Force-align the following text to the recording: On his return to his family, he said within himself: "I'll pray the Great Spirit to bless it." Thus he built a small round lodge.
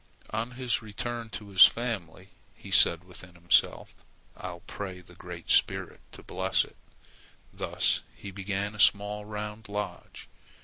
On 0.31 0.53
his 0.53 0.81
return 0.81 1.29
to 1.29 1.49
his 1.49 1.63
family, 1.67 2.29
he 2.55 2.71
said 2.71 3.03
within 3.03 3.35
himself: 3.35 3.93
"I'll 4.35 4.61
pray 4.61 4.99
the 5.01 5.13
Great 5.13 5.51
Spirit 5.51 5.99
to 6.13 6.23
bless 6.23 6.65
it." 6.65 6.75
Thus 7.53 8.01
he 8.15 8.31
built 8.31 8.49
a 8.73 8.79
small 8.79 9.25
round 9.25 9.69
lodge. 9.69 10.27